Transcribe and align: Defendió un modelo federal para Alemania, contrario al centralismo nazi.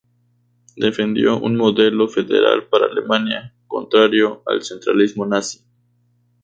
Defendió 0.77 1.37
un 1.39 1.55
modelo 1.55 2.07
federal 2.07 2.67
para 2.71 2.87
Alemania, 2.87 3.53
contrario 3.67 4.41
al 4.47 4.63
centralismo 4.63 5.27
nazi. 5.27 5.63